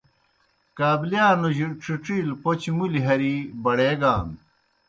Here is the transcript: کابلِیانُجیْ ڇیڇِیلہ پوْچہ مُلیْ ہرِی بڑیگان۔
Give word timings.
کابلِیانُجیْ 0.77 1.65
ڇیڇِیلہ 1.83 2.35
پوْچہ 2.41 2.71
مُلیْ 2.77 3.01
ہرِی 3.05 3.35
بڑیگان۔ 3.63 4.27